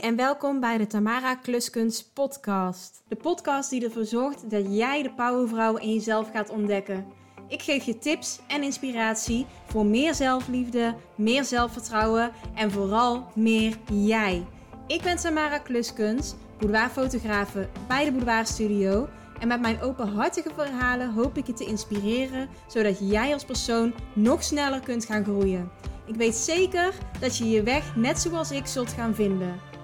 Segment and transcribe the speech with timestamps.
[0.00, 3.02] En welkom bij de Tamara Kluskunst podcast.
[3.08, 7.06] De podcast die ervoor zorgt dat jij de powervrouw in jezelf gaat ontdekken.
[7.48, 14.46] Ik geef je tips en inspiratie voor meer zelfliefde, meer zelfvertrouwen en vooral meer jij.
[14.86, 19.08] Ik ben Tamara Kluskunst, boudoirfotografe bij de Boudoir Studio.
[19.40, 24.42] En met mijn openhartige verhalen hoop ik je te inspireren, zodat jij als persoon nog
[24.42, 25.70] sneller kunt gaan groeien.
[26.06, 29.74] Ik weet zeker dat je je weg net zoals ik zult gaan vinden.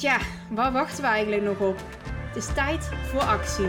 [0.00, 0.18] Tja,
[0.50, 1.76] waar wachten we eigenlijk nog op?
[2.26, 3.66] Het is tijd voor actie.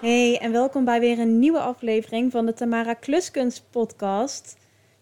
[0.00, 4.56] Hey en welkom bij weer een nieuwe aflevering van de Tamara Kluskunst podcast.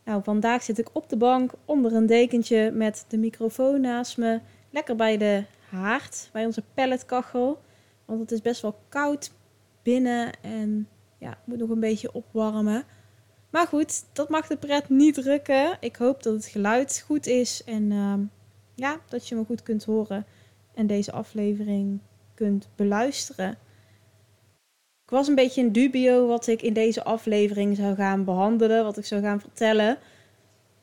[0.04, 4.40] Nou, vandaag zit ik op de bank onder een dekentje met de microfoon naast me.
[4.70, 7.60] Lekker bij de haard, bij onze pelletkachel.
[8.04, 9.32] Want het is best wel koud
[9.82, 10.88] binnen en
[11.20, 12.84] ja, moet nog een beetje opwarmen.
[13.50, 15.76] Maar goed, dat mag de pret niet drukken.
[15.80, 18.20] Ik hoop dat het geluid goed is en ehm,
[18.74, 20.26] ja, dat je me goed kunt horen
[20.74, 21.98] en deze aflevering
[22.34, 23.50] kunt beluisteren.
[25.04, 28.98] Ik was een beetje in dubio wat ik in deze aflevering zou gaan behandelen, wat
[28.98, 29.98] ik zou gaan vertellen.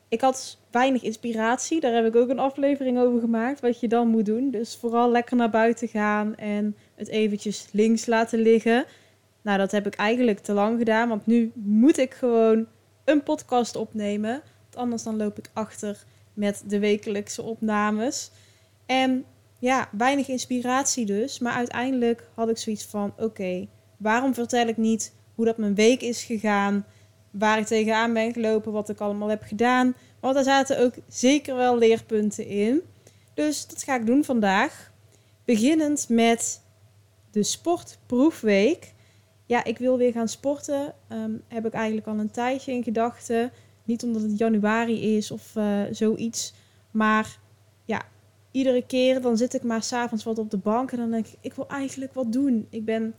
[0.10, 4.08] Ik had weinig inspiratie, daar heb ik ook een aflevering over gemaakt, wat je dan
[4.08, 4.52] moet doen.
[4.52, 8.86] Dus vooral lekker naar buiten gaan en het eventjes links laten liggen.
[9.48, 12.68] Nou, dat heb ik eigenlijk te lang gedaan, want nu moet ik gewoon
[13.06, 14.32] een podcast opnemen.
[14.64, 18.32] Want anders dan loop ik achter met de wekelijkse opnames.
[18.86, 19.26] En
[19.60, 21.40] ja, weinig inspiratie dus.
[21.40, 23.68] Maar uiteindelijk had ik zoiets van: oké,
[23.98, 26.86] waarom vertel ik niet hoe dat mijn week is gegaan?
[27.32, 29.96] Waar ik tegenaan ben gelopen, wat ik allemaal heb gedaan.
[30.20, 32.82] Want daar zaten ook zeker wel leerpunten in.
[33.34, 34.92] Dus dat ga ik doen vandaag.
[35.46, 36.62] Beginnend met
[37.32, 38.96] de sportproefweek.
[39.48, 40.94] Ja, ik wil weer gaan sporten.
[41.12, 43.52] Um, heb ik eigenlijk al een tijdje in gedachten.
[43.84, 46.54] Niet omdat het januari is of uh, zoiets.
[46.92, 47.40] Maar
[47.86, 48.02] ja,
[48.52, 50.92] iedere keer dan zit ik maar s'avonds wat op de bank.
[50.92, 52.68] En dan denk ik, ik wil eigenlijk wat doen.
[52.70, 53.16] Ik ben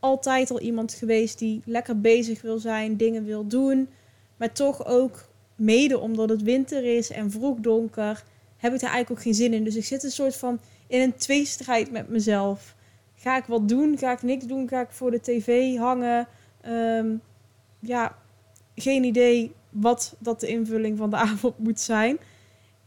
[0.00, 3.88] altijd al iemand geweest die lekker bezig wil zijn, dingen wil doen.
[4.36, 8.24] Maar toch ook mede omdat het winter is en vroeg donker,
[8.56, 9.64] heb ik daar eigenlijk ook geen zin in.
[9.64, 12.76] Dus ik zit een soort van in een tweestrijd met mezelf.
[13.20, 13.98] Ga ik wat doen?
[13.98, 14.68] Ga ik niks doen?
[14.68, 16.28] Ga ik voor de tv hangen?
[16.66, 17.20] Um,
[17.78, 18.16] ja,
[18.74, 22.18] geen idee wat dat de invulling van de avond moet zijn.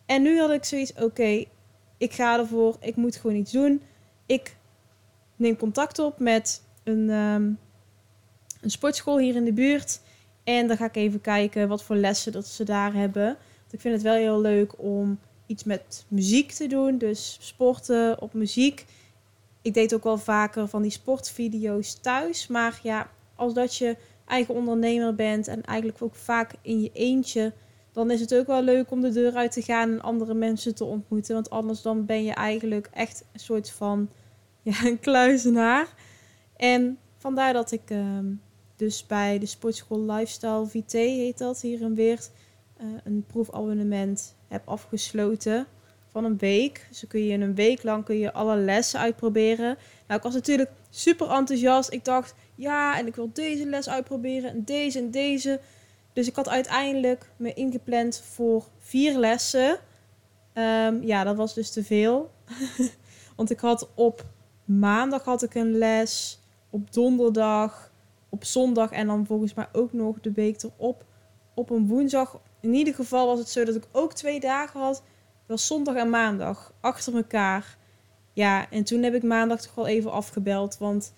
[0.06, 1.46] En nu had ik zoiets, oké,
[1.98, 2.78] ik ga ervoor.
[2.80, 3.82] Ik moet gewoon iets doen.
[4.26, 4.56] Ik
[5.36, 7.60] neem contact op met een, um,
[8.62, 10.02] een sportschool hier in de buurt.
[10.44, 13.26] En dan ga ik even kijken wat voor lessen dat ze daar hebben.
[13.26, 16.98] Want ik vind het wel heel leuk om iets met muziek te doen.
[16.98, 18.86] Dus sporten op muziek
[19.62, 22.48] ik deed ook wel vaker van die sportvideo's thuis.
[22.48, 27.54] Maar ja, als dat je eigen ondernemer bent en eigenlijk ook vaak in je eentje,
[27.92, 30.76] dan is het ook wel leuk om de deur uit te gaan en andere mensen
[30.76, 31.34] te ontmoeten.
[31.34, 34.10] Want anders dan ben je eigenlijk echt een soort van
[34.62, 35.88] ja, een kluizenaar.
[36.56, 38.18] En vandaar dat ik uh,
[38.76, 42.32] dus bij de sportschool Lifestyle VT heet dat hier in Weert,
[42.82, 45.68] uh, een proefabonnement heb afgesloten
[46.12, 46.88] van een week.
[46.90, 49.78] Dus kun je in een week lang kun je alle lessen uitproberen.
[50.08, 51.92] Nou, ik was natuurlijk super enthousiast.
[51.92, 55.60] Ik dacht, ja, en ik wil deze les uitproberen en deze en deze.
[56.14, 59.80] Dus ik had uiteindelijk me ingepland voor vier lessen.
[60.54, 62.32] Um, ja, dat was dus te veel.
[63.36, 64.26] Want ik had op
[64.66, 66.40] maandag had ik een les,
[66.70, 67.92] op donderdag,
[68.30, 71.06] op zondag en dan volgens mij ook nog de week erop
[71.54, 72.42] op een woensdag.
[72.60, 75.04] In ieder geval was het zo dat ik ook twee dagen had
[75.52, 77.78] was zondag en maandag achter elkaar.
[78.34, 80.78] Ja, en toen heb ik maandag toch wel even afgebeld.
[80.78, 81.14] Want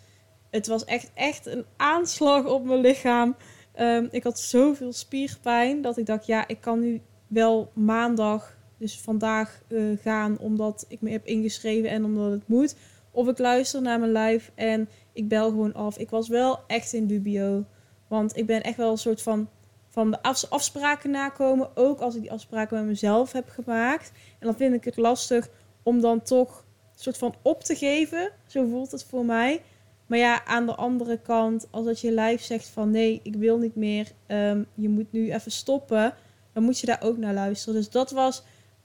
[0.50, 3.36] het was echt, echt een aanslag op mijn lichaam.
[3.80, 9.00] Um, ik had zoveel spierpijn dat ik dacht, ja, ik kan nu wel maandag, dus
[9.00, 12.76] vandaag, uh, gaan omdat ik me heb ingeschreven en omdat het moet.
[13.12, 15.98] Of ik luister naar mijn live en ik bel gewoon af.
[15.98, 17.66] Ik was wel echt in dubio.
[18.08, 19.50] Want ik ben echt wel een soort van
[19.94, 21.69] van de afspraken nakomen.
[21.75, 24.12] Ook als ik die afspraken met mezelf heb gemaakt.
[24.40, 25.50] En dan vind ik het lastig
[25.84, 28.31] om dan toch een soort van op te geven.
[28.48, 29.62] Zo voelt het voor mij.
[30.06, 33.57] Maar ja, aan de andere kant, als dat je lijf zegt van nee, ik wil
[33.57, 36.13] niet meer, um, je moet nu even stoppen,
[36.54, 37.75] dan moet je daar ook naar luisteren.
[37.75, 38.44] Dus dat was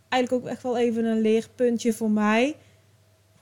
[0.08, 2.56] eigenlijk ook echt wel even een leerpuntje voor mij.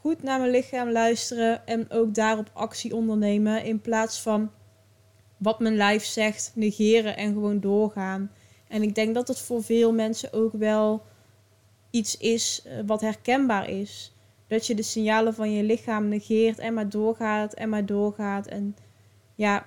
[0.00, 4.50] Goed naar mijn lichaam luisteren en ook daarop actie ondernemen in plaats van
[5.36, 8.30] wat mijn lijf zegt negeren en gewoon doorgaan.
[8.68, 11.02] En ik denk dat het voor veel mensen ook wel
[11.90, 14.14] iets is eh, wat herkenbaar is.
[14.46, 18.46] Dat je de signalen van je lichaam negeert en maar doorgaat en maar doorgaat.
[18.46, 18.76] En
[19.34, 19.66] ja,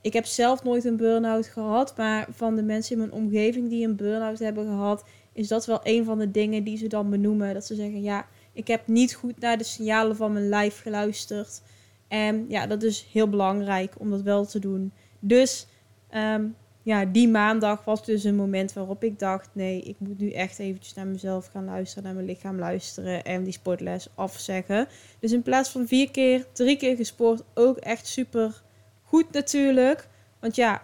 [0.00, 3.86] ik heb zelf nooit een burn-out gehad, maar van de mensen in mijn omgeving die
[3.86, 7.54] een burn-out hebben gehad, is dat wel een van de dingen die ze dan benoemen.
[7.54, 11.62] Dat ze zeggen, ja, ik heb niet goed naar de signalen van mijn lijf geluisterd.
[12.08, 14.92] En ja, dat is heel belangrijk om dat wel te doen.
[15.18, 15.66] Dus
[16.08, 16.44] ehm,
[16.82, 20.58] ja, die maandag was dus een moment waarop ik dacht: nee, ik moet nu echt
[20.58, 24.88] eventjes naar mezelf gaan luisteren, naar mijn lichaam luisteren en die sportles afzeggen.
[25.18, 28.62] Dus in plaats van vier keer, drie keer gesport, ook echt super
[29.02, 30.08] goed natuurlijk.
[30.40, 30.82] Want ja,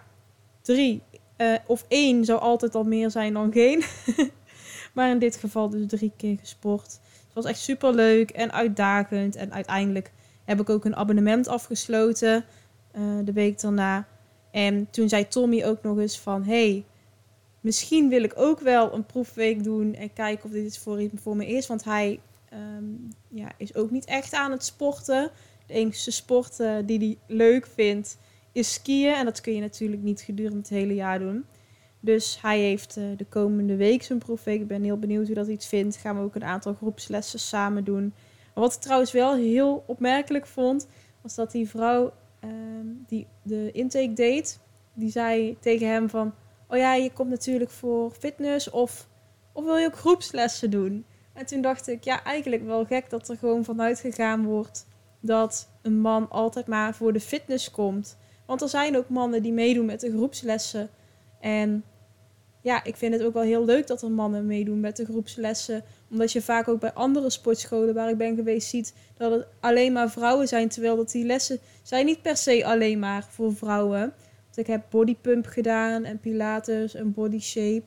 [0.61, 1.01] drie
[1.37, 3.83] uh, of één zou altijd al meer zijn dan geen.
[4.93, 6.99] maar in dit geval dus drie keer gesport.
[7.25, 9.35] Het was echt super leuk en uitdagend.
[9.35, 10.11] En uiteindelijk
[10.43, 12.45] heb ik ook een abonnement afgesloten
[12.95, 14.07] uh, de week daarna.
[14.55, 16.43] En toen zei Tommy ook nog eens van...
[16.43, 16.85] Hey,
[17.61, 21.35] misschien wil ik ook wel een proefweek doen en kijken of dit iets voor, voor
[21.35, 21.67] me is.
[21.67, 22.19] Want hij
[22.53, 25.31] um, ja, is ook niet echt aan het sporten.
[25.67, 28.17] De enige sport die hij leuk vindt
[28.51, 29.13] is skiën.
[29.13, 31.45] En dat kun je natuurlijk niet gedurende het hele jaar doen.
[31.99, 34.61] Dus hij heeft uh, de komende week zijn proefweek.
[34.61, 35.95] Ik ben heel benieuwd hoe dat iets vindt.
[35.95, 38.13] Gaan we ook een aantal groepslessen samen doen.
[38.53, 40.87] Maar wat ik trouwens wel heel opmerkelijk vond,
[41.21, 42.13] was dat die vrouw
[42.45, 44.59] Ehm, die de intake deed,
[44.93, 46.33] die zei tegen hem van...
[46.67, 49.07] Oh ja, je komt natuurlijk voor fitness of,
[49.53, 51.05] of wil je ook groepslessen doen?
[51.33, 54.85] En toen dacht ik, ja, eigenlijk wel gek dat er gewoon vanuit gegaan wordt
[55.25, 58.17] dat een man altijd maar voor de fitness komt.
[58.45, 60.89] Want er zijn ook mannen die meedoen met de groepslessen.
[61.39, 61.83] En
[62.61, 65.83] ja, ik vind het ook wel heel leuk dat er mannen meedoen met de groepslessen.
[66.09, 69.93] Omdat je vaak ook bij andere sportscholen waar ik ben geweest ziet dat het alleen
[69.93, 70.69] maar vrouwen zijn.
[70.69, 73.99] Terwijl dat die lessen zijn niet per se alleen maar voor vrouwen.
[74.43, 77.83] Want ik heb bodypump gedaan en pilates en body shape.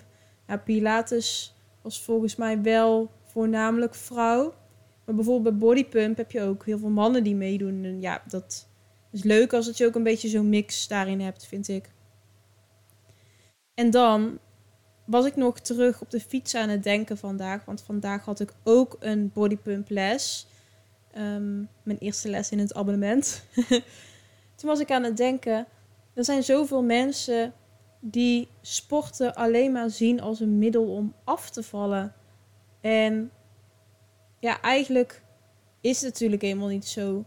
[0.46, 4.54] Ja, pilates was volgens mij wel voornamelijk vrouw.
[5.04, 7.84] Maar bijvoorbeeld bij bodypump heb je ook heel veel mannen die meedoen.
[7.84, 8.68] En ja, dat
[9.12, 11.90] is leuk als het je ook een beetje zo'n mix daarin hebt, vind ik.
[13.74, 14.38] En dan
[15.08, 17.64] was ik nog terug op de fiets aan het denken vandaag.
[17.64, 20.46] Want vandaag had ik ook een bodypump les.
[21.12, 23.42] Ehm, mijn eerste les in het abonnement.
[24.56, 25.66] Toen was ik aan het denken.
[26.14, 27.52] Er zijn zoveel mensen
[28.00, 32.12] die sporten alleen maar zien als een middel om af te vallen.
[32.80, 33.30] En
[34.38, 35.22] ja, eigenlijk
[35.80, 37.24] is het natuurlijk helemaal niet zo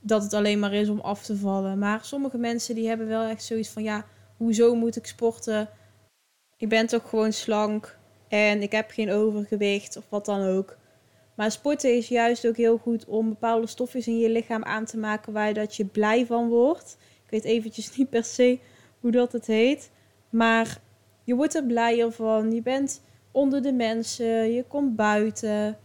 [0.00, 1.78] dat het alleen maar is om af te vallen.
[1.78, 4.04] Maar sommige mensen die hebben wel echt zoiets van ja,
[4.36, 5.68] hoezo moet ik sporten?
[6.62, 7.98] Ik ben toch gewoon slank
[8.28, 10.76] en ik heb geen overgewicht of wat dan ook.
[11.34, 14.98] Maar sporten is juist ook heel goed om bepaalde stofjes in je lichaam aan te
[14.98, 16.96] maken waar dat je blij van wordt.
[17.24, 18.58] Ik weet eventjes niet per se
[19.00, 19.90] hoe dat het heet.
[20.30, 20.80] Maar
[21.24, 22.52] je wordt er blijer van.
[22.52, 24.52] Je bent onder de mensen.
[24.52, 25.78] Je komt buiten.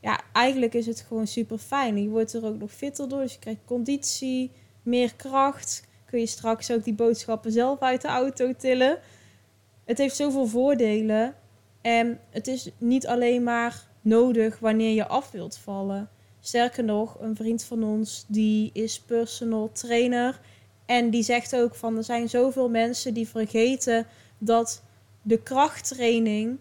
[0.00, 2.02] Ja, eigenlijk is het gewoon super fijn.
[2.02, 3.20] Je wordt er ook nog fitter door.
[3.20, 4.50] Dus je krijgt conditie,
[4.82, 5.86] meer kracht.
[6.04, 8.98] Kun je straks ook die boodschappen zelf uit de auto tillen
[9.88, 11.34] het heeft zoveel voordelen.
[11.80, 16.08] En het is niet alleen maar nodig wanneer je af wilt vallen.
[16.40, 20.40] Sterker nog, een vriend van ons die is personal trainer.
[20.86, 24.06] En die zegt ook van er zijn zoveel mensen die vergeten
[24.38, 24.82] dat
[25.22, 26.58] de krachttraining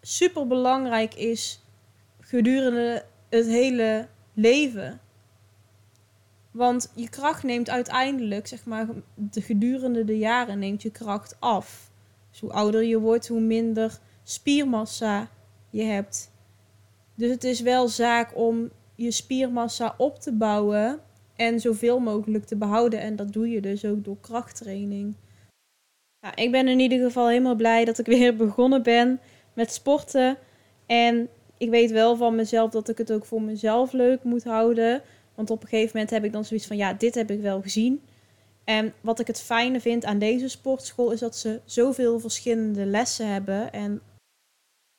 [0.00, 1.64] super belangrijk is
[2.20, 5.00] gedurende het hele leven.
[6.50, 11.90] Want je kracht neemt uiteindelijk, zeg maar, de gedurende de jaren neemt je kracht af.
[12.32, 15.28] Dus hoe ouder je wordt, hoe minder spiermassa
[15.70, 16.30] je hebt.
[17.14, 21.00] Dus het is wel zaak om je spiermassa op te bouwen
[21.36, 23.00] en zoveel mogelijk te behouden.
[23.00, 25.14] En dat doe je dus ook door krachttraining.
[26.20, 29.20] Nou, ik ben in ieder geval helemaal blij dat ik weer begonnen ben
[29.52, 30.36] met sporten.
[30.86, 35.02] En ik weet wel van mezelf dat ik het ook voor mezelf leuk moet houden.
[35.34, 37.62] Want op een gegeven moment heb ik dan zoiets van: ja, dit heb ik wel
[37.62, 38.02] gezien.
[38.64, 43.32] En wat ik het fijne vind aan deze sportschool is dat ze zoveel verschillende lessen
[43.32, 43.72] hebben.
[43.72, 44.02] En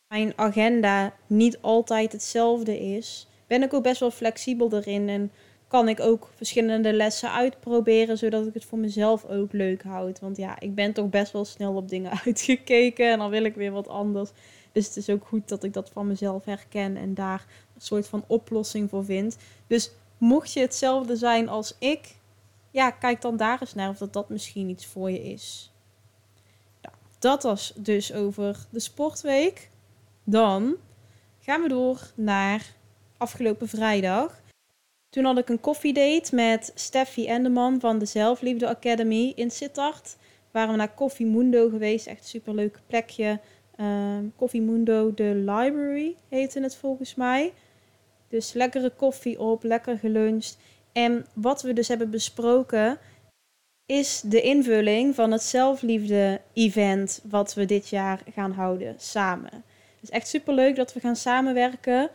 [0.07, 3.27] mijn agenda niet altijd hetzelfde is.
[3.47, 5.09] Ben ik ook best wel flexibel erin.
[5.09, 5.31] En
[5.67, 10.19] kan ik ook verschillende lessen uitproberen, zodat ik het voor mezelf ook leuk houd.
[10.19, 13.55] Want ja, ik ben toch best wel snel op dingen uitgekeken en dan wil ik
[13.55, 14.29] weer wat anders.
[14.71, 18.07] Dus het is ook goed dat ik dat van mezelf herken en daar een soort
[18.07, 19.37] van oplossing voor vind.
[19.67, 22.15] Dus mocht je hetzelfde zijn als ik,
[22.73, 25.71] ja, kijk dan daar eens naar of dat, dat misschien iets voor je is.
[26.81, 29.69] Nou, dat was dus over de sportweek.
[30.23, 30.75] Dan
[31.39, 32.75] gaan we door naar
[33.17, 34.41] afgelopen vrijdag.
[35.09, 39.51] Toen had ik een koffiedate met Steffi en de man van de Zelfliefde Academy in
[39.51, 40.15] Sittard.
[40.51, 42.07] Waren we naar Coffee Mundo geweest.
[42.07, 43.39] Echt een superleuk plekje.
[44.35, 47.53] Coffee Mundo, de library heette het volgens mij.
[48.27, 50.57] Dus lekkere koffie op, lekker geluncht.
[50.93, 52.99] En wat we dus hebben besproken,
[53.85, 59.51] is de invulling van het zelfliefde-event wat we dit jaar gaan houden samen.
[59.51, 62.09] Het is echt super leuk dat we gaan samenwerken.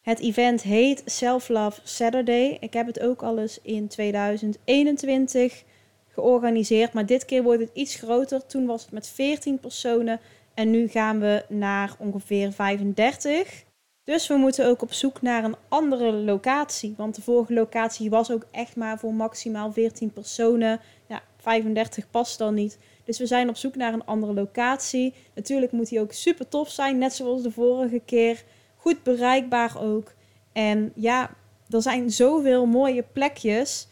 [0.00, 2.56] Het event heet Self Love Saturday.
[2.60, 5.64] Ik heb het ook al eens in 2021
[6.08, 8.46] georganiseerd, maar dit keer wordt het iets groter.
[8.46, 10.20] Toen was het met 14 personen
[10.54, 13.64] en nu gaan we naar ongeveer 35.
[14.06, 16.94] Dus we moeten ook op zoek naar een andere locatie.
[16.96, 20.80] Want de vorige locatie was ook echt maar voor maximaal 14 personen.
[21.08, 22.78] Ja, 35 past dan niet.
[23.04, 25.14] Dus we zijn op zoek naar een andere locatie.
[25.34, 28.44] Natuurlijk moet die ook super tof zijn, net zoals de vorige keer.
[28.76, 30.12] Goed bereikbaar ook.
[30.52, 31.30] En ja,
[31.70, 33.88] er zijn zoveel mooie plekjes.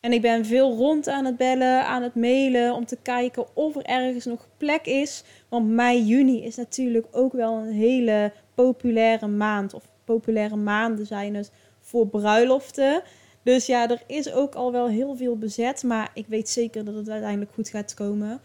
[0.00, 3.76] En ik ben veel rond aan het bellen, aan het mailen om te kijken of
[3.76, 5.24] er ergens nog plek is.
[5.48, 9.74] Want mei, juni is natuurlijk ook wel een hele populaire maand.
[9.74, 11.50] Of populaire maanden zijn het
[11.80, 13.02] voor bruiloften.
[13.42, 15.82] Dus ja, er is ook al wel heel veel bezet.
[15.82, 18.40] Maar ik weet zeker dat het uiteindelijk goed gaat komen.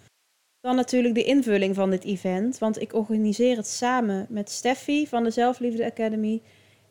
[0.60, 2.58] Dan natuurlijk de invulling van dit event.
[2.58, 6.42] Want ik organiseer het samen met Steffi van de Zelfliefde Academy.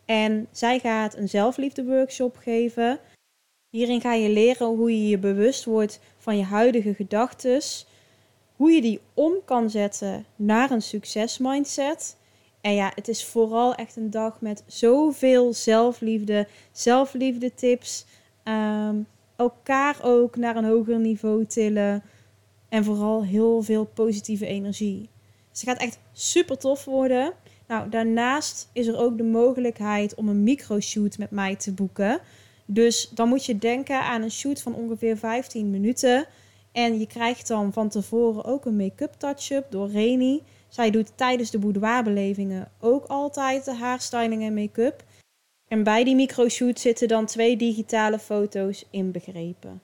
[0.04, 2.98] En zij gaat een zelfliefde workshop geven.
[3.70, 7.60] Hierin ga je leren hoe je je bewust wordt van je huidige gedachten.
[8.56, 12.16] Hoe je die om kan zetten naar een succesmindset.
[12.64, 18.06] En ja, het is vooral echt een dag met zoveel zelfliefde, zelfliefde tips.
[18.42, 18.96] Ehm,
[19.36, 22.02] elkaar ook naar een hoger niveau tillen.
[22.68, 25.08] En vooral heel veel positieve energie.
[25.50, 27.32] Dus het gaat echt super tof worden.
[27.68, 32.20] Nou, daarnaast is er ook de mogelijkheid om een microshoot met mij te boeken.
[32.66, 36.26] Dus dan moet je denken aan een shoot van ongeveer 15 minuten.
[36.72, 40.42] En je krijgt dan van tevoren ook een make-up touch-up door Reni.
[40.74, 45.04] Zij doet tijdens de boudoirbelevingen ook altijd de haarstyling en make-up.
[45.68, 49.82] En bij die microshoot zitten dan twee digitale foto's inbegrepen.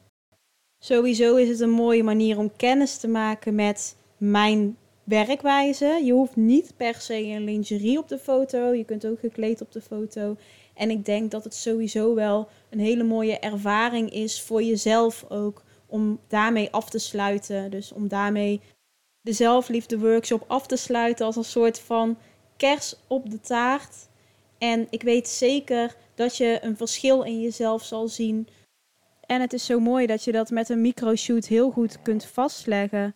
[0.84, 6.00] Sowieso is het een mooie manier om kennis te maken met mijn werkwijze.
[6.04, 8.74] Je hoeft niet per se een lingerie op de foto.
[8.74, 10.36] Je kunt ook gekleed op de foto.
[10.74, 15.62] En ik denk dat het sowieso wel een hele mooie ervaring is voor jezelf ook.
[15.86, 17.70] Om daarmee af te sluiten.
[17.70, 18.60] Dus om daarmee
[19.20, 22.18] de zelfliefde workshop af te sluiten als een soort van
[22.56, 24.08] kers op de taart.
[24.58, 28.48] En ik weet zeker dat je een verschil in jezelf zal zien.
[29.26, 33.14] En het is zo mooi dat je dat met een microshoot heel goed kunt vastleggen.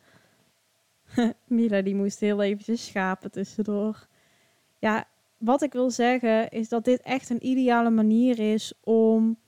[1.47, 4.07] Mila die moest heel eventjes schapen tussendoor.
[4.79, 5.09] Ja,
[5.39, 9.39] wat ik wil zeggen is dat dit echt een ideale manier is om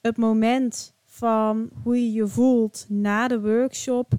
[0.00, 4.12] het moment van hoe je je voelt na de workshop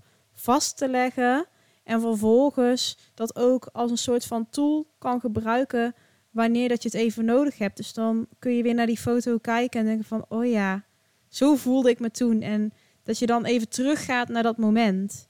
[0.44, 1.46] vast te leggen.
[1.84, 5.96] En vervolgens dat ook als een soort van tool kan gebruiken
[6.32, 7.78] wanneer dat je het even nodig hebt.
[7.78, 10.84] Dus dan kun je weer naar die foto kijken en denken van, oh ja,
[11.28, 12.42] zo voelde ik me toen.
[12.42, 12.74] En
[13.04, 15.30] dat je dan even teruggaat naar dat moment.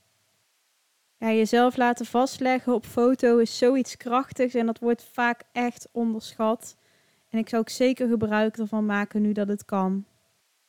[1.17, 6.77] Ja, jezelf laten vastleggen op foto is zoiets krachtigs en dat wordt vaak echt onderschat.
[7.29, 10.05] En ik zou ook zeker gebruik ervan maken nu dat het kan.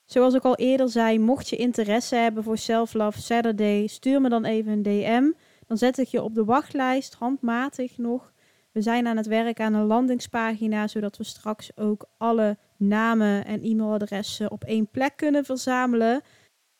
[0.04, 4.28] Zoals ik al eerder zei, mocht je interesse hebben voor Self Love Saturday, stuur me
[4.28, 5.30] dan even een DM.
[5.66, 8.32] Dan zet ik je op de wachtlijst, handmatig nog.
[8.72, 13.62] We zijn aan het werk aan een landingspagina, zodat we straks ook alle namen en
[13.62, 16.22] e-mailadressen op één plek kunnen verzamelen.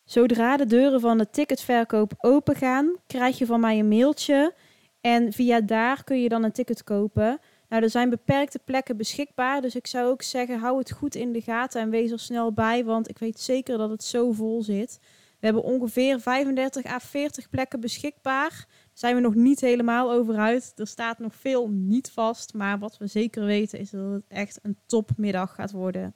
[0.04, 4.54] Zodra de deuren van de ticketverkoop opengaan, krijg je van mij een mailtje.
[5.00, 7.38] En via daar kun je dan een ticket kopen.
[7.74, 9.60] Nou, er zijn beperkte plekken beschikbaar.
[9.60, 12.52] Dus ik zou ook zeggen, hou het goed in de gaten en wees er snel
[12.52, 12.84] bij.
[12.84, 14.98] Want ik weet zeker dat het zo vol zit.
[15.40, 18.50] We hebben ongeveer 35 à 40 plekken beschikbaar.
[18.50, 20.72] Daar zijn we nog niet helemaal over uit.
[20.76, 22.54] Er staat nog veel niet vast.
[22.54, 26.14] Maar wat we zeker weten is dat het echt een topmiddag gaat worden.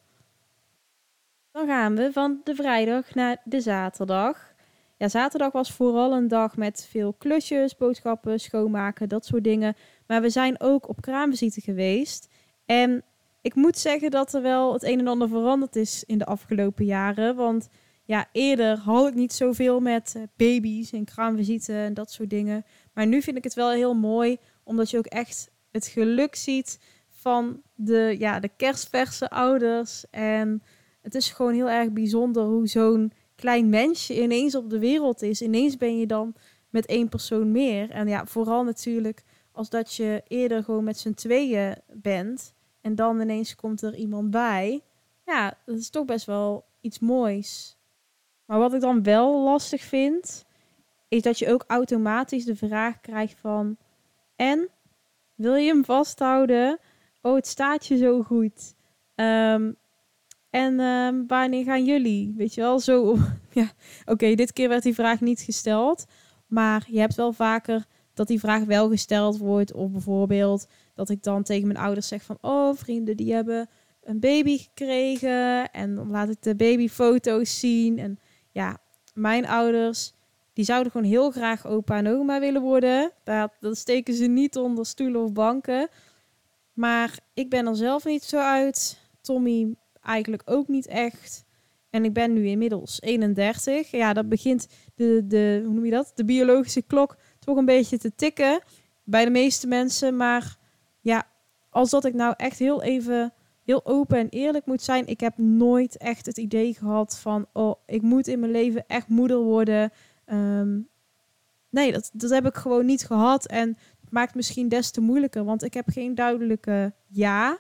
[1.50, 4.47] Dan gaan we van de vrijdag naar de zaterdag.
[4.98, 9.76] Ja, zaterdag was vooral een dag met veel klusjes, boodschappen, schoonmaken, dat soort dingen.
[10.06, 12.28] Maar we zijn ook op kraamvisite geweest.
[12.66, 13.04] En
[13.40, 16.84] ik moet zeggen dat er wel het een en ander veranderd is in de afgelopen
[16.84, 17.36] jaren.
[17.36, 17.68] Want
[18.04, 22.64] ja, eerder had ik niet zoveel met eh, baby's en kraamvisite en dat soort dingen.
[22.92, 26.80] Maar nu vind ik het wel heel mooi, omdat je ook echt het geluk ziet
[27.08, 30.04] van de, ja, de kerstverse ouders.
[30.10, 30.62] En
[31.02, 35.42] het is gewoon heel erg bijzonder hoe zo'n klein mensje ineens op de wereld is.
[35.42, 36.34] Ineens ben je dan
[36.68, 37.90] met één persoon meer.
[37.90, 42.54] En ja, vooral natuurlijk als dat je eerder gewoon met z'n tweeën bent.
[42.80, 44.82] En dan ineens komt er iemand bij.
[45.26, 47.76] Ja, dat is toch best wel iets moois.
[48.44, 50.44] Maar wat ik dan wel lastig vind,
[51.08, 53.76] is dat je ook automatisch de vraag krijgt van...
[54.36, 54.68] En?
[55.34, 56.78] Wil je hem vasthouden?
[57.22, 58.74] Oh, het staat je zo goed.
[59.14, 59.76] Um,
[60.50, 62.34] En ehm, wanneer gaan jullie?
[62.36, 63.16] Weet je wel, zo.
[63.52, 63.70] ja,
[64.04, 66.04] oké, dit keer werd die vraag niet gesteld.
[66.46, 69.72] Maar je hebt wel vaker dat die vraag wel gesteld wordt.
[69.72, 72.38] Of bijvoorbeeld dat ik dan tegen mijn ouders zeg van...
[72.40, 73.68] Oh, vrienden, die hebben
[74.02, 75.70] een baby gekregen.
[75.70, 77.98] En dan laat ik de babyfoto's zien.
[77.98, 78.18] En
[78.50, 78.78] ja,
[79.14, 80.12] mijn ouders,
[80.52, 83.12] die zouden gewoon heel graag opa en oma willen worden.
[83.24, 85.88] Dat, dat steken ze niet onder stoelen of banken.
[86.72, 89.00] Maar ik ben er zelf niet zo uit.
[89.20, 91.44] Tommy eigenlijk ook niet echt.
[91.90, 93.90] En ik ben nu inmiddels 31.
[93.90, 96.12] Ja, dat begint de, de, hoe noem je dat?
[96.14, 98.60] De biologische klok toch een beetje te tikken
[99.04, 100.16] bij de meeste mensen.
[100.16, 100.56] Maar
[101.00, 101.26] ja,
[101.70, 103.32] als dat ik nou echt heel even
[103.68, 105.06] heel open en eerlijk moet zijn.
[105.06, 109.08] Ik heb nooit echt het idee gehad van, oh, ik moet in mijn leven echt
[109.08, 109.92] moeder worden.
[110.24, 110.78] Ehm,
[111.70, 113.46] nee, dat, dat heb ik gewoon niet gehad.
[113.46, 113.68] En
[114.00, 117.58] het maakt misschien des te moeilijker, want ik heb geen duidelijke ja.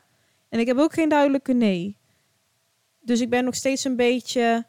[0.48, 1.97] En ik heb ook geen duidelijke nee.
[3.08, 4.66] Dus ik ben nog steeds een beetje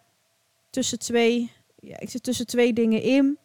[0.69, 1.51] tussen twee.
[1.75, 3.37] Ja, ik zit tussen twee dingen in.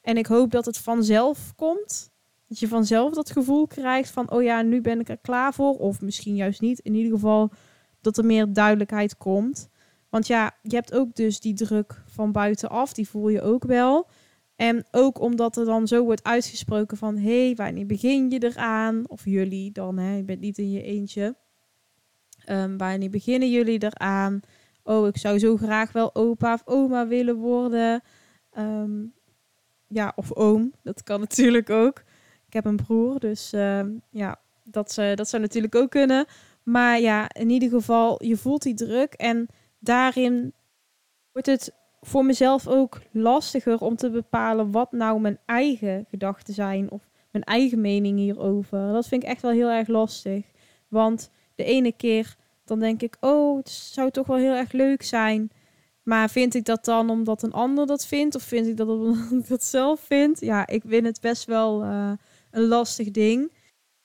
[0.00, 2.10] En ik hoop dat het vanzelf komt.
[2.46, 5.74] Dat je vanzelf dat gevoel krijgt van, oh ja, nu ben ik er klaar voor.
[5.78, 6.78] Of misschien juist niet.
[6.78, 7.50] In ieder geval
[8.00, 9.68] dat er meer duidelijkheid komt.
[10.08, 12.92] Want ja, je hebt ook dus die druk van buitenaf.
[12.92, 14.08] Die voel je ook wel.
[14.56, 17.16] En ook omdat er dan zo wordt uitgesproken van...
[17.16, 19.08] hé, hey, wanneer begin je eraan?
[19.08, 20.16] Of jullie dan, hè?
[20.16, 21.36] Je bent niet in je eentje.
[22.50, 24.40] Um, wanneer beginnen jullie eraan?
[24.82, 28.02] Oh, ik zou zo graag wel opa of oma willen worden.
[28.52, 29.04] Ehm,
[29.88, 30.72] ja, of oom.
[30.82, 32.02] Dat kan natuurlijk ook.
[32.46, 36.26] Ik heb een broer, dus ehm, ja, dat, uh, dat zou natuurlijk ook kunnen.
[36.62, 39.12] Maar ja, in ieder geval, je voelt die druk.
[39.12, 39.46] En
[39.78, 40.52] daarin
[41.32, 46.90] wordt het voor mezelf ook lastiger om te bepalen wat nou mijn eigen gedachten zijn.
[46.90, 48.92] Of mijn eigen mening hierover.
[48.92, 50.46] Dat vind ik echt wel heel erg lastig.
[50.88, 52.36] Want de ene keer
[52.68, 55.50] dan denk ik, oh, het zou toch wel heel erg leuk zijn.
[56.02, 58.34] Maar vind ik dat dan omdat een ander dat vindt?
[58.34, 60.40] Of vind ik dat omdat ik dat zelf vind?
[60.40, 62.12] Ja, ik vind het best wel uh,
[62.50, 63.52] een lastig ding.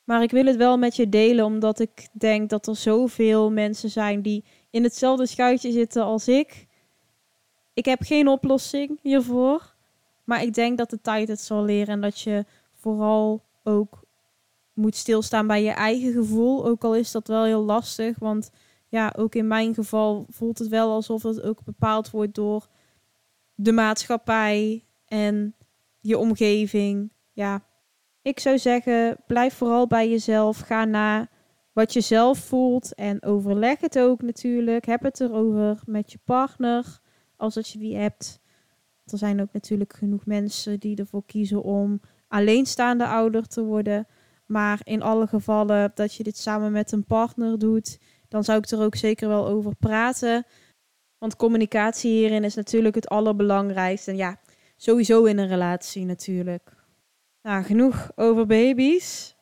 [0.04, 3.90] Maar ik wil het wel met je delen, omdat ik denk dat er zoveel mensen
[3.90, 6.68] zijn die in hetzelfde schuitje zitten als ik.
[7.74, 9.74] Ik heb geen oplossing hiervoor.
[10.24, 14.03] Maar ik denk dat de tijd het zal leren en dat je vooral ook
[14.74, 16.66] moet stilstaan bij je eigen gevoel.
[16.66, 18.20] Ook al is dat wel heel lastig.
[18.20, 18.52] Want
[18.88, 22.68] ja, ook in mijn geval voelt het wel alsof het ook bepaald wordt door
[23.56, 25.56] de maatschappij en
[26.00, 27.12] je omgeving.
[27.32, 27.64] Ja,
[28.22, 30.60] ik zou zeggen, blijf vooral bij jezelf.
[30.60, 31.30] Ga naar
[31.74, 34.86] wat je zelf voelt en overleg het ook natuurlijk.
[34.86, 37.00] Heb het erover met je partner,
[37.38, 38.42] als dat je die hebt.
[39.06, 44.08] Er zijn ook natuurlijk genoeg mensen die ervoor kiezen om alleenstaande ouder te worden.
[44.46, 48.70] Maar in alle gevallen dat je dit samen met een partner doet, dan zou ik
[48.70, 50.46] er ook zeker wel over praten.
[51.18, 54.12] Want communicatie hierin is natuurlijk het allerbelangrijkste.
[54.12, 54.40] En ja,
[54.76, 56.76] sowieso in een relatie natuurlijk.
[57.42, 59.36] Nou, genoeg over baby's.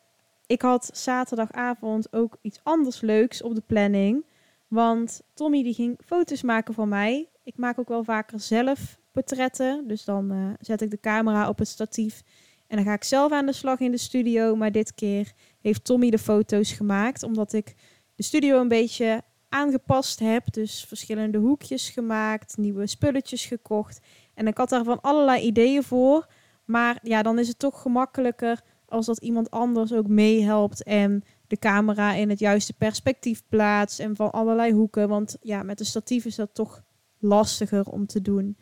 [0.46, 4.26] Ik had zaterdagavond ook iets anders leuks op de planning.
[4.68, 7.30] Want Tommy die ging foto's maken van mij.
[7.44, 9.88] Ik maak ook wel vaker zelf portretten.
[9.88, 12.24] Dus dan uh, zet ik de camera op het statief.
[12.72, 14.56] En dan ga ik zelf aan de slag in de studio.
[14.56, 15.32] Maar dit keer
[15.62, 17.24] heeft Tommy de foto's gemaakt.
[17.24, 17.76] Omdat ik
[18.16, 20.54] de studio een beetje aangepast heb.
[20.54, 24.00] Dus verschillende hoekjes gemaakt, nieuwe spulletjes gekocht.
[24.34, 26.28] En ik had daar van allerlei ideeën voor.
[26.66, 31.58] Maar ja, dan is het toch gemakkelijker als dat iemand anders ook meehelpt en de
[31.58, 35.10] camera in het juiste perspectief plaatst en van allerlei hoeken.
[35.10, 36.84] Want ja, met een statief is dat toch
[37.20, 38.58] lastiger om te doen.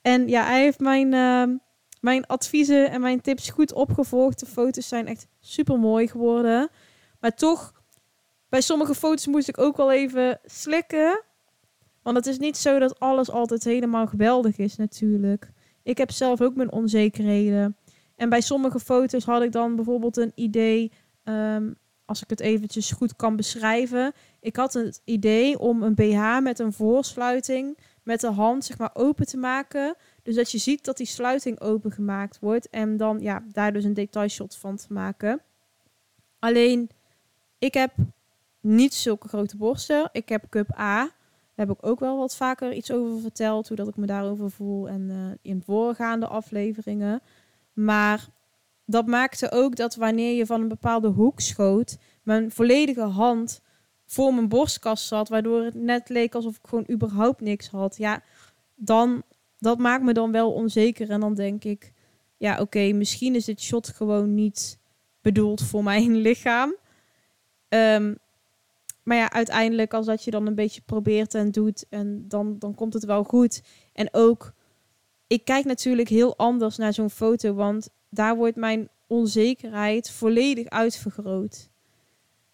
[0.00, 1.58] En ja, hij heeft mijn, uh,
[2.02, 4.40] mijn adviezen en mijn tips goed opgevolgd.
[4.40, 6.68] De foto's zijn echt super mooi geworden.
[7.20, 7.82] Maar toch
[8.48, 11.22] bij sommige foto's moest ik ook wel even slikken.
[12.02, 15.50] Want het is niet zo dat alles altijd helemaal geweldig is natuurlijk.
[15.82, 17.76] Ik heb zelf ook mijn onzekerheden.
[18.16, 20.92] En bij sommige foto's had ik dan bijvoorbeeld een idee,
[21.24, 24.12] um, als ik het eventjes goed kan beschrijven.
[24.40, 28.90] Ik had het idee om een BH met een voorsluiting met de hand zeg maar
[28.92, 29.96] open te maken.
[30.22, 32.70] Dus dat je ziet dat die sluiting opengemaakt wordt.
[32.70, 35.42] En dan ja, daar dus een detailshot van te maken.
[36.38, 36.90] Alleen,
[37.58, 37.92] ik heb
[38.60, 40.08] niet zulke grote borsten.
[40.12, 41.02] Ik heb cup A.
[41.54, 43.68] Daar heb ik ook wel wat vaker iets over verteld.
[43.68, 44.88] Hoe dat ik me daarover voel.
[44.88, 47.20] En uh, in voorgaande afleveringen.
[47.72, 48.28] Maar
[48.84, 51.98] dat maakte ook dat wanneer je van een bepaalde hoek schoot.
[52.22, 53.60] Mijn volledige hand
[54.06, 55.28] voor mijn borstkas zat.
[55.28, 57.96] Waardoor het net leek alsof ik gewoon überhaupt niks had.
[57.96, 58.22] Ja,
[58.74, 59.22] dan.
[59.62, 61.10] Dat maakt me dan wel onzeker.
[61.10, 61.92] En dan denk ik.
[62.36, 64.78] Ja, oké, misschien is dit shot gewoon niet
[65.20, 66.76] bedoeld voor mijn lichaam.
[67.68, 68.16] Um,
[69.02, 72.74] maar ja, uiteindelijk als dat je dan een beetje probeert en doet, en dan, dan
[72.74, 73.62] komt het wel goed.
[73.92, 74.52] En ook,
[75.26, 81.70] ik kijk natuurlijk heel anders naar zo'n foto, want daar wordt mijn onzekerheid volledig uitvergroot.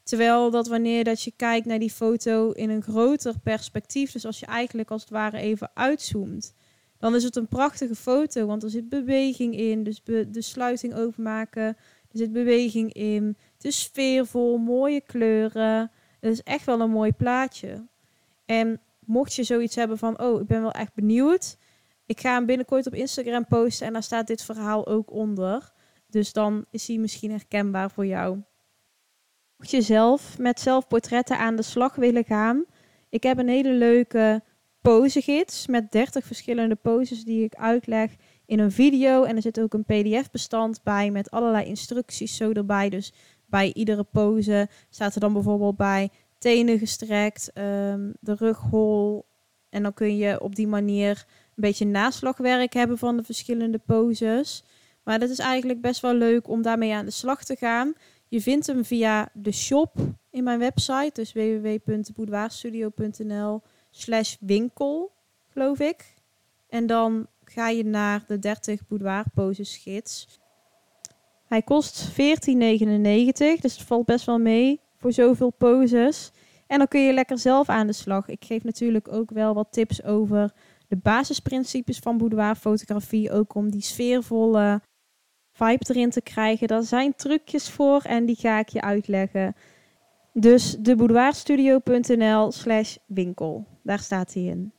[0.03, 4.41] Terwijl dat wanneer dat je kijkt naar die foto in een groter perspectief, dus als
[4.41, 6.55] je eigenlijk als het ware even uitzoomt,
[6.99, 11.63] dan is het een prachtige foto, want er zit beweging in, dus de sluiting overmaken,
[11.63, 15.91] er zit beweging in, het is sfeervol, mooie kleuren.
[16.21, 17.87] Het is echt wel een mooi plaatje.
[18.45, 21.57] En mocht je zoiets hebben van, oh, ik ben wel echt benieuwd,
[22.07, 25.73] ik ga hem binnenkort op Instagram posten en daar staat dit verhaal ook onder.
[26.07, 28.43] Dus dan is hij misschien herkenbaar voor jou.
[29.57, 32.65] Mocht je zelf met zelfportretten aan de slag willen gaan,
[33.09, 34.43] ik heb een hele leuke
[34.83, 38.11] posegids met 30 verschillende poses die ik uitleg
[38.47, 39.23] in een video.
[39.23, 42.89] En er zit ook een PDF-bestand bij met allerlei instructies zo erbij.
[42.89, 43.13] Dus
[43.47, 49.27] bij iedere pose staat er dan bijvoorbeeld bij tenen gestrekt, um, de rug hol.
[49.69, 54.65] En dan kun je op die manier een beetje naslagwerk hebben van de verschillende poses.
[55.03, 57.95] Maar dat is eigenlijk best wel leuk om daarmee aan de slag te gaan.
[58.29, 59.97] Je vindt hem via de shop
[60.31, 63.63] in mijn website, dus www.boudoirstudio.nl
[64.01, 65.13] slash winkel,
[65.49, 66.15] geloof ik.
[66.69, 70.41] En dan ga je naar de 30 boudoir poses gids.
[71.47, 72.17] Hij kost 14,99,
[73.61, 76.31] dus het valt best wel mee voor zoveel poses.
[76.67, 78.29] En dan kun je lekker zelf aan de slag.
[78.29, 80.53] Ik geef natuurlijk ook wel wat tips over
[80.89, 83.33] de basisprincipes van boudoirfotografie.
[83.33, 84.81] Ook om die sfeervolle
[85.53, 86.69] vibe erin te krijgen.
[86.69, 89.55] Daar zijn trucjes voor en die ga ik je uitleggen.
[90.41, 93.67] Dus de boudoirstudio.nl slash winkel.
[93.83, 94.73] Daar staat hij in.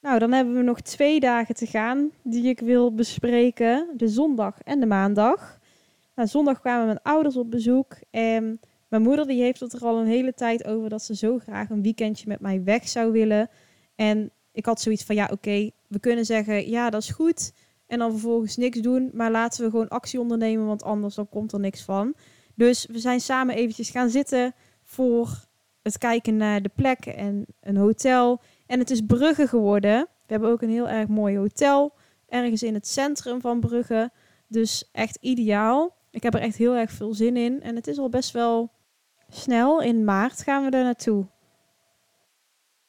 [0.00, 3.88] Nou, dan hebben we nog twee dagen te gaan die ik wil bespreken.
[3.96, 5.58] De zondag en de maandag.
[6.14, 7.96] Nou, zondag kwamen mijn ouders op bezoek.
[8.10, 11.38] En mijn moeder die heeft het er al een hele tijd over dat ze zo
[11.38, 13.48] graag een weekendje met mij weg zou willen.
[13.94, 17.52] En ik had zoiets van, ja oké, we kunnen zeggen, ja dat is goed.
[17.86, 19.10] En dan vervolgens niks doen.
[19.12, 22.14] Maar laten we gewoon actie ondernemen, want anders dan komt er niks van.
[22.54, 24.54] Dus we zijn samen eventjes gaan zitten
[24.86, 25.28] voor
[25.82, 28.40] het kijken naar de plek en een hotel.
[28.66, 30.00] En het is Brugge geworden.
[30.00, 31.92] We hebben ook een heel erg mooi hotel.
[32.28, 34.10] Ergens in het centrum van Brugge.
[34.48, 35.96] Dus echt ideaal.
[36.10, 37.62] Ik heb er echt heel erg veel zin in.
[37.62, 38.70] En het is al best wel
[39.28, 39.82] snel.
[39.82, 41.26] In maart gaan we er naartoe.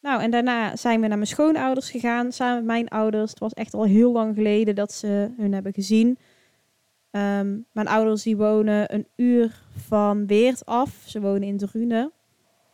[0.02, 2.32] Nou, en daarna zijn we naar mijn schoonouders gegaan.
[2.32, 3.30] Samen met mijn ouders.
[3.30, 6.18] Het was echt al heel lang geleden dat ze hun hebben gezien.
[7.18, 11.04] Ehm, mijn ouders die wonen een uur van Weert af.
[11.06, 12.12] Ze wonen in Drunen.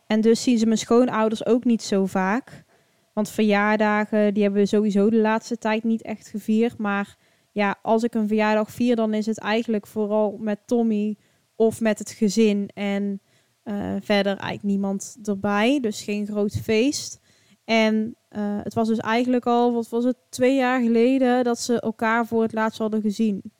[0.06, 2.64] En dus zien ze mijn schoonouders ook niet zo vaak.
[3.12, 6.78] Want verjaardagen, die hebben we sowieso de laatste tijd niet echt gevierd.
[6.78, 7.16] Maar
[7.52, 11.16] ja, als ik een verjaardag vier, dan is het eigenlijk vooral met Tommy
[11.56, 12.68] of met het gezin.
[12.74, 13.20] En
[13.64, 15.80] uh, verder eigenlijk niemand erbij.
[15.80, 17.20] Dus geen groot feest.
[17.64, 21.80] En uh, het was dus eigenlijk al, wat was het, twee jaar geleden dat ze
[21.80, 23.52] elkaar voor het laatst hadden gezien.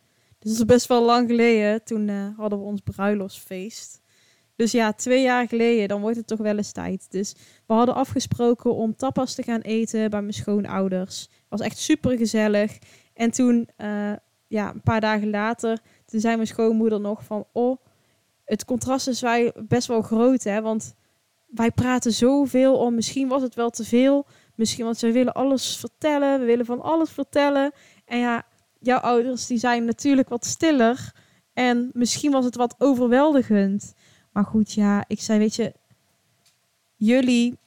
[0.45, 1.85] Dus dat is best wel lang geleden.
[1.85, 4.01] Toen uh, hadden we ons bruiloftsfeest.
[4.57, 7.07] Dus ja, twee jaar geleden, dan wordt het toch wel eens tijd.
[7.11, 7.35] Dus
[7.67, 11.29] we hadden afgesproken om tapas te gaan eten bij mijn schoonouders.
[11.49, 12.79] Was echt super gezellig.
[13.15, 14.13] En toen, uh,
[14.47, 17.77] ja, een paar dagen later, toen zei mijn schoonmoeder nog van, oh,
[18.45, 20.61] het contrast is wij best wel groot, hè.
[20.61, 20.95] Want
[21.47, 24.27] wij praten zoveel om, misschien was het wel te veel.
[24.55, 27.73] Misschien, want we willen alles vertellen, we willen van alles vertellen.
[28.05, 28.47] En ja,
[28.85, 31.13] jouw ouders, die zijn natuurlijk wat stiller.
[31.53, 33.95] En misschien was het wat overweldigend.
[34.33, 35.73] Maar goed, ja, ik zei, weet je,
[36.97, 37.59] jullie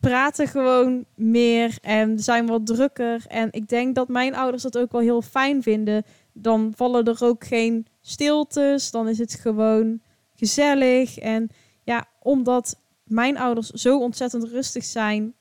[0.00, 3.24] praten gewoon meer en zijn wat drukker.
[3.26, 6.04] En ik denk dat mijn ouders dat ook wel heel fijn vinden.
[6.32, 10.00] Dan vallen er ook geen stiltes, dan is het gewoon
[10.34, 11.18] gezellig.
[11.18, 11.48] En
[11.84, 15.34] ja, omdat mijn ouders zo ontzettend rustig zijn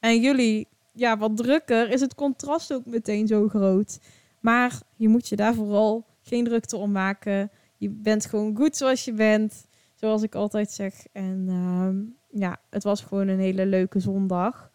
[0.00, 3.98] en jullie ja, wat drukker, is het contrast ook meteen zo groot.
[4.42, 7.50] Maar je moet je daar vooral geen drukte om maken.
[7.76, 9.66] Je bent gewoon goed zoals je bent.
[9.94, 11.06] Zoals ik altijd zeg.
[11.12, 14.70] En ehm, ja, het was gewoon een hele leuke zondag.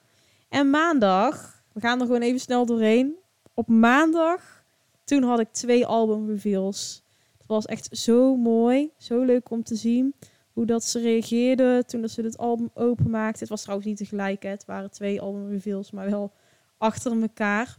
[0.50, 3.16] En maandag, we gaan er gewoon even snel doorheen.
[3.54, 4.64] Op maandag,
[5.04, 7.04] toen had ik twee album reveals.
[7.38, 10.16] Het was echt zo mooi, zo leuk om te zien
[10.54, 13.40] hoe dat ze reageerden toen dat ze het album openmaakten.
[13.40, 16.32] Het was trouwens niet tegelijk, het waren twee album reveals, maar wel
[16.78, 17.78] achter elkaar.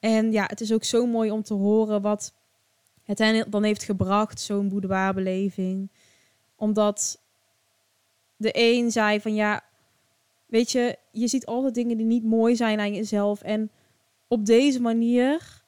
[0.00, 2.34] En ja, het is ook zo mooi om te horen wat
[3.02, 5.90] het dan heeft gebracht, zo'n boudoirbeleving.
[6.56, 7.22] Omdat
[8.36, 9.62] de een zei van ja,
[10.46, 13.42] weet je, je ziet altijd dingen die niet mooi zijn aan jezelf.
[13.42, 13.70] En
[14.28, 15.62] op deze manier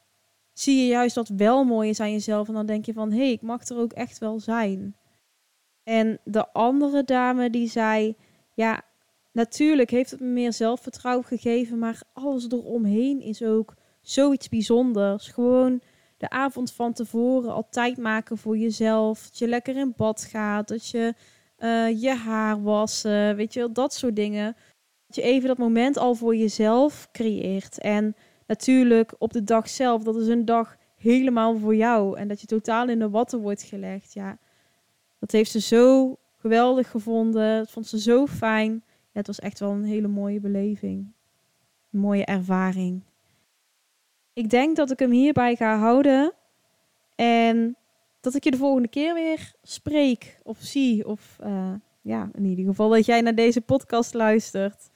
[0.53, 2.49] zie je juist wat wel mooi is aan jezelf.
[2.49, 4.97] En dan denk je van hé, hey, ik mag er ook echt wel zijn.
[5.83, 8.16] En de andere dame die zei:
[8.55, 8.83] Ja,
[9.33, 15.28] natuurlijk heeft het me meer zelfvertrouwen gegeven, maar alles eromheen is ook zoiets bijzonders.
[15.28, 15.80] Gewoon
[16.16, 19.22] de avond van tevoren al tijd maken voor jezelf.
[19.22, 21.14] Dat je lekker in bad gaat, dat je
[21.58, 24.56] uh, je haar wassen, weet je wel, dat soort dingen.
[25.06, 27.78] Dat je even dat moment al voor jezelf creëert.
[27.78, 32.18] En natuurlijk op de dag zelf, dat is een dag helemaal voor jou.
[32.18, 34.12] En dat je totaal in de watten wordt gelegd.
[34.12, 34.38] Ja,
[35.18, 37.58] dat heeft ze zo geweldig gevonden.
[37.58, 38.84] Dat vond ze zo fijn.
[39.12, 41.12] Het was echt wel een hele mooie beleving.
[41.90, 43.02] Mooie ervaring.
[44.33, 46.33] Ik denk dat ik hem hierbij ga houden.
[47.14, 47.77] En
[48.21, 51.07] dat ik je de volgende keer weer spreek of zie.
[51.07, 54.90] Of uh, ja, in ieder geval dat jij naar deze podcast luistert.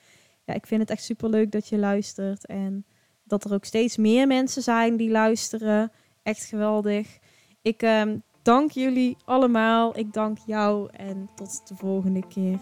[0.45, 2.47] Ja, ik vind het echt super leuk dat je luistert.
[2.47, 2.85] En
[3.25, 5.93] dat er ook steeds meer mensen zijn die luisteren.
[6.23, 7.19] Echt geweldig.
[7.63, 9.99] Ik um, dank jullie allemaal.
[9.99, 12.59] Ik dank jou en tot de volgende keer.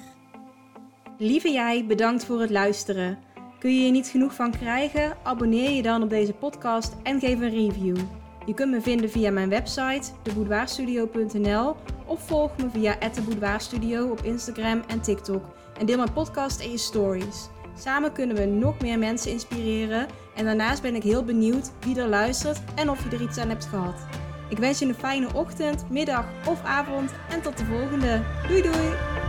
[1.19, 3.19] Lieve jij, bedankt voor het luisteren.
[3.65, 5.17] Kun je er niet genoeg van krijgen?
[5.23, 7.97] Abonneer je dan op deze podcast en geef een review.
[8.47, 14.83] Je kunt me vinden via mijn website, deboudoirstudio.nl of volg me via @deboudoirstudio op Instagram
[14.87, 15.45] en TikTok
[15.79, 17.49] en deel mijn podcast en je stories.
[17.79, 22.09] Samen kunnen we nog meer mensen inspireren en daarnaast ben ik heel benieuwd wie er
[22.09, 24.07] luistert en of je er iets aan hebt gehad.
[24.49, 28.23] Ik wens je een fijne ochtend, middag of avond en tot de volgende.
[28.49, 29.24] Doei doei!